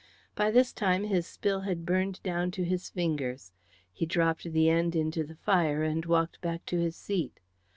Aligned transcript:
By 0.33 0.49
this 0.49 0.73
time 0.73 1.03
his 1.03 1.27
spill 1.27 1.61
had 1.61 1.85
burned 1.85 2.23
down 2.23 2.49
to 2.57 2.65
his 2.65 2.89
fingers. 2.89 3.51
He 3.93 4.07
dropped 4.07 4.51
the 4.51 4.67
end 4.67 4.95
into 4.95 5.23
the 5.23 5.35
fire 5.35 5.83
and 5.83 6.03
walked 6.07 6.41
back 6.41 6.65
to 6.73 6.79
his 6.79 6.95
seat. 6.95 7.39